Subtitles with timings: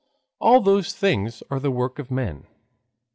[0.39, 2.47] All those things are the work of men.